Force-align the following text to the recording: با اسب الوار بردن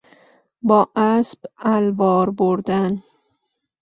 با 0.61 0.89
اسب 0.95 1.39
الوار 1.57 2.29
بردن 2.29 3.03